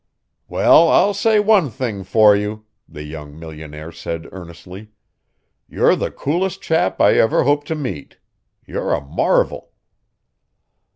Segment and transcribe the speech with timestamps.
[0.47, 4.89] "Well, I'll say one thing for you," the young millionaire said earnestly,
[5.69, 8.17] "you're the coolest chap I ever hope to meet.
[8.65, 9.73] You're a marvel."